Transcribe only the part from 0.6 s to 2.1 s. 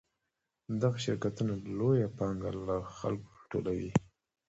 دغه شرکتونه لویه